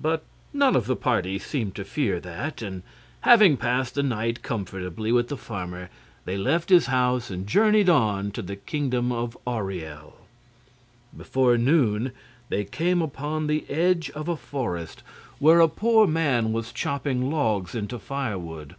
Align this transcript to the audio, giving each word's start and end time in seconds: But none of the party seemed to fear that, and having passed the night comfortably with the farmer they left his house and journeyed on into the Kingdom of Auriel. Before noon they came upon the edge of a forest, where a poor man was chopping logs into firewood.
But 0.00 0.24
none 0.52 0.74
of 0.74 0.86
the 0.86 0.96
party 0.96 1.38
seemed 1.38 1.76
to 1.76 1.84
fear 1.84 2.18
that, 2.18 2.60
and 2.60 2.82
having 3.20 3.56
passed 3.56 3.94
the 3.94 4.02
night 4.02 4.42
comfortably 4.42 5.12
with 5.12 5.28
the 5.28 5.36
farmer 5.36 5.90
they 6.24 6.36
left 6.36 6.70
his 6.70 6.86
house 6.86 7.30
and 7.30 7.46
journeyed 7.46 7.88
on 7.88 8.24
into 8.26 8.42
the 8.42 8.56
Kingdom 8.56 9.12
of 9.12 9.38
Auriel. 9.46 10.22
Before 11.16 11.56
noon 11.56 12.10
they 12.48 12.64
came 12.64 13.00
upon 13.00 13.46
the 13.46 13.64
edge 13.70 14.10
of 14.10 14.26
a 14.28 14.34
forest, 14.34 15.04
where 15.38 15.60
a 15.60 15.68
poor 15.68 16.04
man 16.04 16.50
was 16.52 16.72
chopping 16.72 17.30
logs 17.30 17.72
into 17.76 18.00
firewood. 18.00 18.74